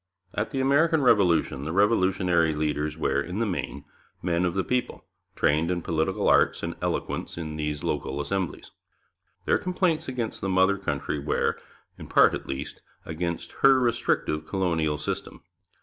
[0.33, 3.85] At the American Revolution the revolutionary leaders were, in the main,
[4.23, 8.71] men of the people, trained in political arts and eloquence in these local assemblies;
[9.45, 11.55] their complaints against the mother country were,
[11.99, 15.43] in part at least, against her restrictive colonial system.